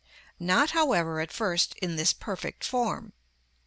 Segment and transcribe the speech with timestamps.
[0.39, 3.13] Not, however, at first in this perfect form.